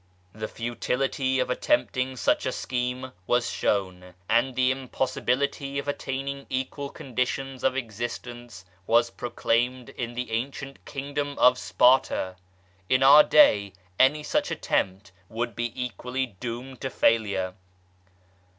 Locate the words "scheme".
2.51-3.11